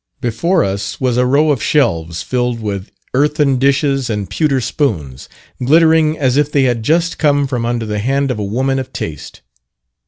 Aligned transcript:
Before 0.19 0.63
us 0.63 0.99
was 0.99 1.15
a 1.15 1.27
row 1.27 1.51
of 1.51 1.61
shelves 1.61 2.23
filled 2.23 2.59
with 2.59 2.89
earthen 3.13 3.59
dishes 3.59 4.09
and 4.09 4.27
pewter 4.27 4.59
spoons, 4.59 5.29
glittering 5.63 6.17
as 6.17 6.37
if 6.37 6.51
they 6.51 6.63
had 6.63 6.81
just 6.81 7.19
come 7.19 7.45
from 7.45 7.67
under 7.67 7.85
the 7.85 7.99
hand 7.99 8.31
of 8.31 8.39
a 8.39 8.43
woman 8.43 8.79
of 8.79 8.91
taste. 8.93 9.41